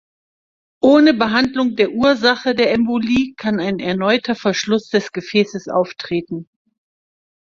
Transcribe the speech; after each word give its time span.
Ohne 0.81 1.13
Behandlung 1.13 1.75
der 1.75 1.91
Ursache 1.91 2.55
der 2.55 2.73
Embolie 2.73 3.35
kann 3.37 3.59
ein 3.59 3.77
erneuter 3.77 4.33
Verschluss 4.33 4.87
des 4.89 5.11
Gefäßes 5.11 5.67
auftreten. 5.67 6.49